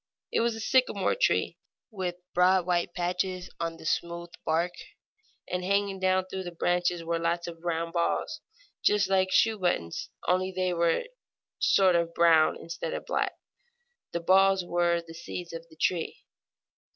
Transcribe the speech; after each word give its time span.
It 0.31 0.39
was 0.39 0.55
a 0.55 0.59
sycamore 0.59 1.13
tree, 1.13 1.59
with 1.91 2.15
broad 2.33 2.65
white 2.65 2.95
patches 2.95 3.51
on 3.59 3.77
the 3.77 3.85
smooth 3.85 4.31
bark, 4.43 4.71
and 5.47 5.63
hanging 5.63 5.99
down 5.99 6.25
from 6.27 6.41
the 6.43 6.49
branches 6.51 7.03
were 7.03 7.19
lots 7.19 7.45
of 7.45 7.63
round 7.63 7.93
balls, 7.93 8.41
just 8.83 9.11
like 9.11 9.31
shoe 9.31 9.59
buttons, 9.59 10.09
only 10.27 10.51
they 10.51 10.73
were 10.73 11.01
a 11.01 11.09
sort 11.59 11.95
of 11.95 12.15
brown 12.15 12.57
instead 12.57 12.95
of 12.95 13.05
black. 13.05 13.33
The 14.11 14.21
balls 14.21 14.65
were 14.65 15.03
the 15.05 15.13
seeds 15.13 15.53
of 15.53 15.67
the 15.69 15.75
tree. 15.79 16.21